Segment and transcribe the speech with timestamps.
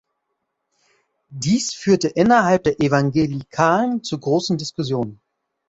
[1.29, 5.21] Dies führte innerhalb der Evangelikalen zu großen Diskussionen.